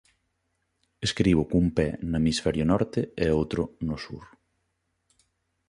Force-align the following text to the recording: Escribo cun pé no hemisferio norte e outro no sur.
Escribo 1.07 1.43
cun 1.49 1.67
pé 1.77 1.87
no 2.09 2.17
hemisferio 2.19 2.65
norte 2.73 3.01
e 3.23 3.25
outro 3.39 3.61
no 3.87 3.97
sur. 4.05 4.25